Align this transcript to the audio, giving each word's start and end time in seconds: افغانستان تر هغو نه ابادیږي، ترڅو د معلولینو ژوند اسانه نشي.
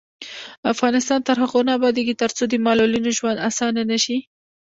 افغانستان 0.73 1.19
تر 1.27 1.35
هغو 1.43 1.59
نه 1.67 1.71
ابادیږي، 1.77 2.13
ترڅو 2.21 2.43
د 2.47 2.53
معلولینو 2.65 3.11
ژوند 3.17 3.43
اسانه 3.49 3.81
نشي. 3.91 4.17